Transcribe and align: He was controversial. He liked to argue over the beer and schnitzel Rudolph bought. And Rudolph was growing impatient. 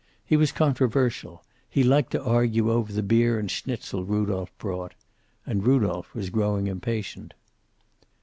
He 0.25 0.35
was 0.35 0.51
controversial. 0.51 1.43
He 1.69 1.83
liked 1.83 2.09
to 2.13 2.23
argue 2.23 2.71
over 2.71 2.91
the 2.91 3.03
beer 3.03 3.37
and 3.37 3.51
schnitzel 3.51 4.03
Rudolph 4.03 4.51
bought. 4.57 4.95
And 5.45 5.63
Rudolph 5.63 6.15
was 6.15 6.31
growing 6.31 6.65
impatient. 6.65 7.35